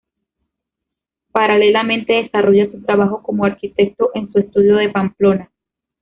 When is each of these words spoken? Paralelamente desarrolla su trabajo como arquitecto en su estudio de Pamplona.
Paralelamente 1.31 2.23
desarrolla 2.23 2.71
su 2.71 2.81
trabajo 2.81 3.21
como 3.21 3.45
arquitecto 3.45 4.09
en 4.15 4.31
su 4.33 4.39
estudio 4.39 4.77
de 4.77 4.89
Pamplona. 4.89 5.51